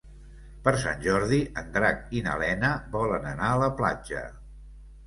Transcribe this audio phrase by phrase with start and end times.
[0.67, 4.27] Per Sant Jordi en Drac i na Lena volen anar a la platja.